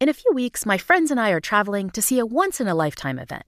In 0.00 0.08
a 0.08 0.14
few 0.14 0.32
weeks, 0.32 0.64
my 0.64 0.78
friends 0.78 1.10
and 1.10 1.20
I 1.20 1.28
are 1.28 1.40
traveling 1.40 1.90
to 1.90 2.00
see 2.00 2.18
a 2.18 2.24
once 2.24 2.58
in 2.58 2.66
a 2.66 2.74
lifetime 2.74 3.18
event. 3.18 3.42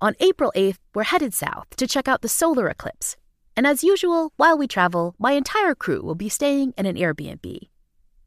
On 0.00 0.14
April 0.18 0.50
8th, 0.56 0.78
we're 0.94 1.02
headed 1.02 1.34
south 1.34 1.76
to 1.76 1.86
check 1.86 2.08
out 2.08 2.22
the 2.22 2.28
solar 2.28 2.70
eclipse. 2.70 3.16
And 3.54 3.66
as 3.66 3.84
usual, 3.84 4.32
while 4.38 4.56
we 4.56 4.66
travel, 4.66 5.14
my 5.18 5.32
entire 5.32 5.74
crew 5.74 6.00
will 6.00 6.14
be 6.14 6.30
staying 6.30 6.72
in 6.78 6.86
an 6.86 6.96
Airbnb. 6.96 7.68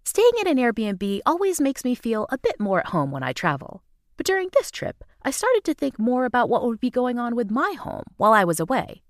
Staying 0.03 0.31
in 0.39 0.47
an 0.47 0.57
Airbnb 0.57 1.21
always 1.25 1.59
makes 1.59 1.83
me 1.83 1.95
feel 1.95 2.27
a 2.29 2.37
bit 2.37 2.59
more 2.59 2.79
at 2.79 2.89
home 2.89 3.09
when 3.09 3.23
I 3.23 3.33
travel. 3.33 3.81
But 4.17 4.27
during 4.27 4.49
this 4.53 4.69
trip, 4.69 5.03
I 5.23 5.31
started 5.31 5.63
to 5.63 5.73
think 5.73 5.97
more 5.97 6.25
about 6.25 6.49
what 6.49 6.63
would 6.63 6.79
be 6.79 6.91
going 6.91 7.17
on 7.17 7.35
with 7.35 7.49
my 7.49 7.73
home 7.79 8.03
while 8.17 8.33
I 8.33 8.43
was 8.43 8.59
away. 8.59 9.01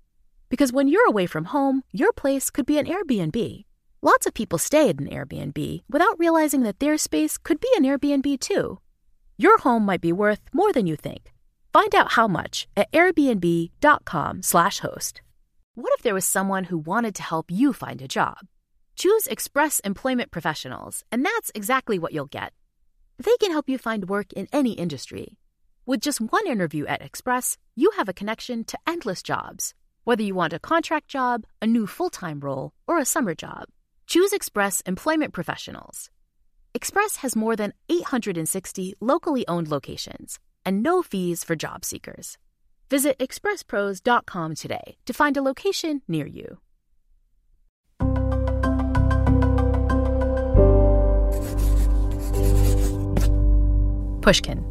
Because 0.48 0.72
when 0.72 0.88
you're 0.88 1.06
away 1.06 1.26
from 1.26 1.52
home, 1.56 1.82
your 1.92 2.14
place 2.14 2.48
could 2.48 2.64
be 2.64 2.78
an 2.78 2.86
Airbnb. 2.86 3.66
Lots 4.04 4.26
of 4.26 4.34
people 4.34 4.58
stay 4.58 4.90
at 4.90 5.00
an 5.00 5.08
Airbnb 5.08 5.82
without 5.88 6.18
realizing 6.18 6.60
that 6.64 6.78
their 6.78 6.98
space 6.98 7.38
could 7.38 7.58
be 7.58 7.70
an 7.74 7.84
Airbnb 7.84 8.38
too. 8.38 8.78
Your 9.38 9.56
home 9.56 9.86
might 9.86 10.02
be 10.02 10.12
worth 10.12 10.42
more 10.52 10.74
than 10.74 10.86
you 10.86 10.94
think. 10.94 11.32
Find 11.72 11.94
out 11.94 12.12
how 12.12 12.28
much 12.28 12.68
at 12.76 12.92
airbnb.com/host. 12.92 15.22
What 15.74 15.92
if 15.94 16.02
there 16.02 16.12
was 16.12 16.26
someone 16.26 16.64
who 16.64 16.76
wanted 16.76 17.14
to 17.14 17.22
help 17.22 17.50
you 17.50 17.72
find 17.72 18.02
a 18.02 18.06
job? 18.06 18.40
Choose 18.94 19.26
Express 19.26 19.80
Employment 19.80 20.30
Professionals, 20.30 21.02
and 21.10 21.24
that's 21.24 21.50
exactly 21.54 21.98
what 21.98 22.12
you'll 22.12 22.26
get. 22.26 22.52
They 23.16 23.38
can 23.40 23.52
help 23.52 23.70
you 23.70 23.78
find 23.78 24.10
work 24.10 24.34
in 24.34 24.48
any 24.52 24.72
industry. 24.72 25.38
With 25.86 26.02
just 26.02 26.20
one 26.20 26.46
interview 26.46 26.84
at 26.84 27.00
Express, 27.00 27.56
you 27.74 27.90
have 27.96 28.10
a 28.10 28.18
connection 28.20 28.64
to 28.64 28.78
endless 28.86 29.22
jobs, 29.22 29.72
whether 30.04 30.22
you 30.22 30.34
want 30.34 30.52
a 30.52 30.58
contract 30.58 31.08
job, 31.08 31.46
a 31.62 31.66
new 31.66 31.86
full-time 31.86 32.40
role, 32.40 32.74
or 32.86 32.98
a 32.98 33.06
summer 33.06 33.34
job. 33.34 33.70
Choose 34.06 34.32
Express 34.32 34.80
Employment 34.82 35.32
Professionals. 35.32 36.10
Express 36.74 37.16
has 37.16 37.36
more 37.36 37.56
than 37.56 37.72
860 37.88 38.94
locally 39.00 39.46
owned 39.48 39.68
locations 39.68 40.38
and 40.64 40.82
no 40.82 41.02
fees 41.02 41.44
for 41.44 41.56
job 41.56 41.84
seekers. 41.84 42.36
Visit 42.90 43.18
expresspros.com 43.18 44.54
today 44.54 44.96
to 45.06 45.12
find 45.12 45.36
a 45.36 45.42
location 45.42 46.02
near 46.08 46.26
you. 46.26 46.58
Pushkin. 54.22 54.64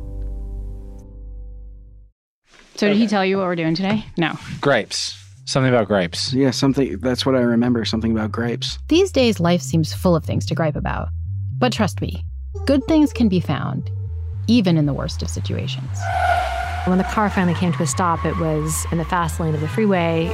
So 2.76 2.88
did 2.88 2.98
he 2.98 3.08
tell 3.08 3.24
you 3.24 3.38
what 3.38 3.46
we're 3.46 3.56
doing 3.56 3.76
today? 3.76 4.06
No. 4.18 4.38
Grapes. 4.62 5.23
Something 5.46 5.74
about 5.74 5.88
grapes. 5.88 6.34
Yeah, 6.34 6.52
something. 6.52 7.00
That's 7.00 7.26
what 7.26 7.36
I 7.36 7.42
remember. 7.42 7.84
Something 7.84 8.12
about 8.14 8.32
grapes. 8.32 8.80
These 8.88 9.12
days, 9.12 9.40
life 9.40 9.62
seems 9.62 9.94
full 9.94 10.16
of 10.16 10.24
things 10.24 10.46
to 10.46 10.56
gripe 10.56 10.76
about. 10.76 11.10
But 11.58 11.74
trust 11.74 12.02
me, 12.02 12.26
good 12.66 12.84
things 12.86 13.12
can 13.12 13.28
be 13.28 13.40
found, 13.40 13.92
even 14.48 14.78
in 14.78 14.86
the 14.86 14.94
worst 14.94 15.22
of 15.22 15.30
situations. 15.30 16.00
When 16.86 16.98
the 16.98 17.04
car 17.06 17.30
finally 17.30 17.56
came 17.56 17.74
to 17.74 17.84
a 17.84 17.88
stop, 17.88 18.26
it 18.26 18.38
was 18.38 18.86
in 18.92 18.98
the 18.98 19.06
fast 19.06 19.40
lane 19.40 19.54
of 19.54 19.62
the 19.62 19.68
freeway. 19.68 20.26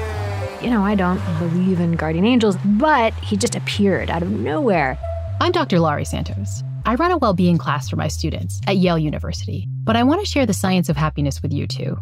You 0.62 0.70
know, 0.70 0.84
I 0.84 0.94
don't 0.94 1.22
believe 1.40 1.80
in 1.80 1.94
guardian 1.94 2.26
angels, 2.26 2.58
but 2.66 3.14
he 3.16 3.36
just 3.38 3.56
appeared 3.56 4.10
out 4.10 4.22
of 4.22 4.30
nowhere. 4.30 4.98
I'm 5.42 5.52
Dr. 5.52 5.80
Laurie 5.80 6.06
Santos. 6.06 6.64
I 6.86 6.96
run 6.96 7.12
a 7.12 7.18
well 7.18 7.34
being 7.34 7.58
class 7.58 7.90
for 7.90 7.96
my 7.96 8.08
students 8.08 8.62
at 8.68 8.78
Yale 8.78 9.00
University, 9.00 9.68
but 9.84 9.96
I 9.96 10.04
want 10.04 10.22
to 10.22 10.30
share 10.30 10.46
the 10.46 10.54
science 10.54 10.90
of 10.90 10.98
happiness 10.98 11.42
with 11.42 11.54
you 11.54 11.66
too 11.66 11.98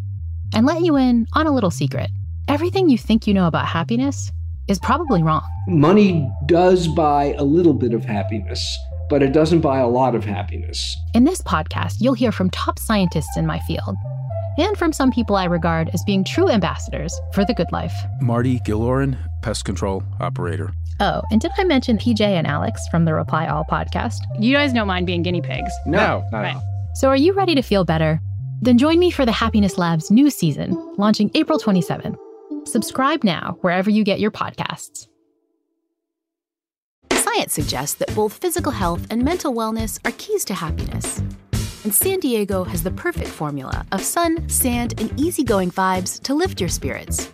and 0.54 0.66
let 0.66 0.82
you 0.82 0.96
in 0.96 1.26
on 1.34 1.46
a 1.46 1.52
little 1.52 1.70
secret. 1.70 2.10
Everything 2.48 2.88
you 2.88 2.96
think 2.98 3.26
you 3.26 3.34
know 3.34 3.46
about 3.46 3.66
happiness 3.66 4.32
is 4.68 4.78
probably 4.78 5.22
wrong. 5.22 5.46
Money 5.66 6.30
does 6.46 6.88
buy 6.88 7.34
a 7.36 7.44
little 7.44 7.74
bit 7.74 7.92
of 7.92 8.04
happiness, 8.04 8.60
but 9.10 9.22
it 9.22 9.32
doesn't 9.32 9.60
buy 9.60 9.78
a 9.80 9.86
lot 9.88 10.14
of 10.14 10.24
happiness. 10.24 10.96
In 11.14 11.24
this 11.24 11.42
podcast, 11.42 11.96
you'll 12.00 12.14
hear 12.14 12.32
from 12.32 12.50
top 12.50 12.78
scientists 12.78 13.36
in 13.36 13.46
my 13.46 13.58
field 13.60 13.96
and 14.58 14.76
from 14.76 14.92
some 14.92 15.10
people 15.10 15.36
I 15.36 15.44
regard 15.44 15.90
as 15.92 16.02
being 16.04 16.24
true 16.24 16.48
ambassadors 16.48 17.14
for 17.34 17.44
the 17.44 17.54
good 17.54 17.70
life. 17.70 17.92
Marty 18.20 18.60
Gilloran, 18.60 19.16
pest 19.42 19.64
control 19.64 20.02
operator. 20.20 20.72
Oh, 21.00 21.22
and 21.30 21.40
did 21.40 21.52
I 21.58 21.64
mention 21.64 21.96
PJ 21.98 22.20
and 22.22 22.46
Alex 22.46 22.80
from 22.90 23.04
the 23.04 23.14
Reply 23.14 23.46
All 23.46 23.64
podcast? 23.70 24.18
You 24.40 24.54
guys 24.54 24.72
don't 24.72 24.88
mind 24.88 25.06
being 25.06 25.22
guinea 25.22 25.42
pigs. 25.42 25.70
No, 25.86 26.24
not 26.32 26.38
Right. 26.40 26.48
at 26.50 26.56
all. 26.56 26.62
So 26.94 27.08
are 27.08 27.16
you 27.16 27.34
ready 27.34 27.54
to 27.54 27.62
feel 27.62 27.84
better? 27.84 28.20
Then 28.60 28.76
join 28.78 28.98
me 28.98 29.10
for 29.12 29.24
the 29.24 29.30
Happiness 29.32 29.78
Lab's 29.78 30.10
new 30.10 30.28
season, 30.30 30.74
launching 30.98 31.30
April 31.34 31.58
27th. 31.60 32.16
Subscribe 32.68 33.24
now 33.24 33.56
wherever 33.62 33.88
you 33.88 34.04
get 34.04 34.20
your 34.20 34.30
podcasts. 34.30 35.08
Science 37.10 37.54
suggests 37.54 37.96
that 37.96 38.14
both 38.14 38.34
physical 38.34 38.72
health 38.72 39.06
and 39.08 39.24
mental 39.24 39.54
wellness 39.54 39.98
are 40.04 40.12
keys 40.18 40.44
to 40.44 40.52
happiness. 40.52 41.22
And 41.84 41.94
San 41.94 42.20
Diego 42.20 42.64
has 42.64 42.82
the 42.82 42.90
perfect 42.90 43.30
formula 43.30 43.86
of 43.90 44.02
sun, 44.02 44.46
sand, 44.50 45.00
and 45.00 45.18
easygoing 45.18 45.70
vibes 45.70 46.20
to 46.24 46.34
lift 46.34 46.60
your 46.60 46.68
spirits. 46.68 47.30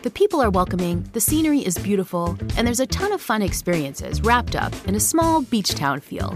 The 0.00 0.10
people 0.10 0.40
are 0.40 0.48
welcoming, 0.48 1.02
the 1.12 1.20
scenery 1.20 1.60
is 1.60 1.76
beautiful, 1.76 2.38
and 2.56 2.66
there's 2.66 2.80
a 2.80 2.86
ton 2.86 3.12
of 3.12 3.20
fun 3.20 3.42
experiences 3.42 4.22
wrapped 4.22 4.56
up 4.56 4.72
in 4.88 4.94
a 4.94 5.00
small 5.00 5.42
beach 5.42 5.74
town 5.74 6.00
feel. 6.00 6.34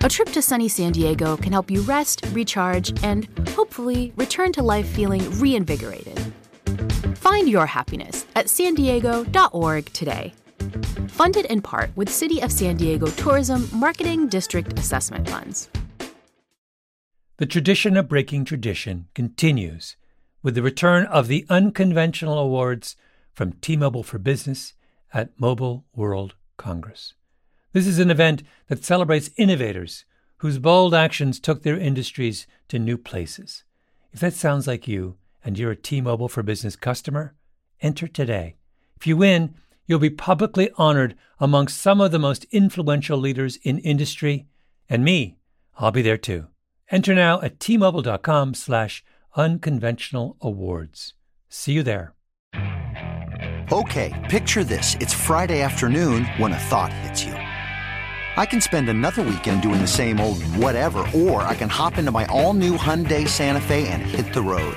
A 0.00 0.10
trip 0.10 0.28
to 0.32 0.42
sunny 0.42 0.68
San 0.68 0.92
Diego 0.92 1.38
can 1.38 1.52
help 1.52 1.70
you 1.70 1.80
rest, 1.80 2.26
recharge, 2.32 2.92
and 3.02 3.26
hopefully 3.56 4.12
return 4.16 4.52
to 4.52 4.62
life 4.62 4.86
feeling 4.86 5.22
reinvigorated. 5.40 6.20
Find 7.28 7.48
your 7.48 7.66
happiness 7.66 8.24
at 8.36 8.48
san 8.48 8.76
diego.org 8.76 9.92
today. 9.92 10.32
Funded 11.08 11.46
in 11.46 11.60
part 11.60 11.90
with 11.96 12.08
City 12.08 12.40
of 12.40 12.52
San 12.52 12.76
Diego 12.76 13.08
Tourism 13.08 13.68
Marketing 13.72 14.28
District 14.28 14.78
Assessment 14.78 15.28
Funds. 15.28 15.68
The 17.38 17.46
tradition 17.46 17.96
of 17.96 18.08
breaking 18.08 18.44
tradition 18.44 19.08
continues 19.12 19.96
with 20.40 20.54
the 20.54 20.62
return 20.62 21.04
of 21.06 21.26
the 21.26 21.44
unconventional 21.48 22.38
awards 22.38 22.94
from 23.32 23.54
T-Mobile 23.54 24.04
for 24.04 24.18
Business 24.18 24.74
at 25.12 25.30
Mobile 25.36 25.84
World 25.96 26.36
Congress. 26.56 27.14
This 27.72 27.88
is 27.88 27.98
an 27.98 28.12
event 28.12 28.44
that 28.68 28.84
celebrates 28.84 29.30
innovators 29.36 30.04
whose 30.36 30.60
bold 30.60 30.94
actions 30.94 31.40
took 31.40 31.64
their 31.64 31.76
industries 31.76 32.46
to 32.68 32.78
new 32.78 32.96
places. 32.96 33.64
If 34.12 34.20
that 34.20 34.34
sounds 34.34 34.68
like 34.68 34.86
you 34.86 35.16
and 35.46 35.56
you're 35.58 35.70
a 35.70 35.76
T-Mobile 35.76 36.28
for 36.28 36.42
Business 36.42 36.74
customer, 36.74 37.34
enter 37.80 38.08
today. 38.08 38.56
If 38.96 39.06
you 39.06 39.16
win, 39.16 39.54
you'll 39.86 40.00
be 40.00 40.10
publicly 40.10 40.70
honored 40.76 41.14
among 41.38 41.68
some 41.68 42.00
of 42.00 42.10
the 42.10 42.18
most 42.18 42.44
influential 42.50 43.16
leaders 43.16 43.56
in 43.62 43.78
industry, 43.78 44.46
and 44.90 45.04
me, 45.04 45.36
I'll 45.78 45.92
be 45.92 46.02
there 46.02 46.18
too. 46.18 46.48
Enter 46.90 47.14
now 47.14 47.40
at 47.42 47.60
tmobile.com 47.60 48.54
slash 48.54 49.04
unconventional 49.36 50.36
awards. 50.40 51.14
See 51.48 51.72
you 51.72 51.82
there. 51.84 52.14
Okay, 53.72 54.26
picture 54.28 54.64
this. 54.64 54.96
It's 55.00 55.12
Friday 55.12 55.60
afternoon 55.60 56.24
when 56.38 56.52
a 56.52 56.58
thought 56.58 56.92
hits 56.92 57.24
you. 57.24 57.32
I 57.32 58.44
can 58.44 58.60
spend 58.60 58.88
another 58.88 59.22
weekend 59.22 59.62
doing 59.62 59.80
the 59.80 59.86
same 59.86 60.20
old 60.20 60.42
whatever, 60.42 61.06
or 61.14 61.42
I 61.42 61.54
can 61.54 61.68
hop 61.68 61.98
into 61.98 62.10
my 62.10 62.26
all 62.26 62.52
new 62.52 62.76
Hyundai 62.76 63.26
Santa 63.26 63.60
Fe 63.60 63.88
and 63.88 64.02
hit 64.02 64.34
the 64.34 64.42
road. 64.42 64.76